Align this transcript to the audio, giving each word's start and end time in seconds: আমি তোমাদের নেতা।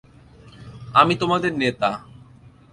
আমি 0.93 1.13
তোমাদের 1.15 1.51
নেতা। 1.53 1.89